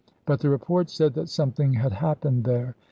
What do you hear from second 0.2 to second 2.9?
But the report said that something had happened there.